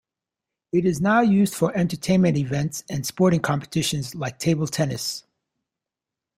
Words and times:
It 0.71 0.83
is 0.87 0.99
now 0.99 1.21
used 1.21 1.53
for 1.53 1.71
entertainment 1.77 2.35
events 2.35 2.83
and 2.89 3.05
sporting 3.05 3.39
competitions, 3.39 4.15
like 4.15 4.39
table 4.39 4.65
tennis. 4.65 5.25